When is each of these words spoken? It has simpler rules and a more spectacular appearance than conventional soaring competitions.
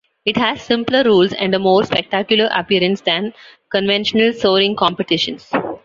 It 0.25 0.35
has 0.37 0.63
simpler 0.63 1.03
rules 1.03 1.31
and 1.31 1.53
a 1.53 1.59
more 1.59 1.83
spectacular 1.83 2.49
appearance 2.55 3.01
than 3.01 3.35
conventional 3.71 4.33
soaring 4.33 4.75
competitions. 4.75 5.47